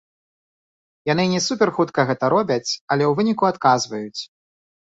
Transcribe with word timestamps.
Яны 1.11 1.25
не 1.33 1.41
суперхутка 1.49 2.07
гэта 2.13 2.25
робяць, 2.37 2.67
але 2.91 3.03
ў 3.11 3.23
выніку 3.23 3.43
адказваюць. 3.53 4.21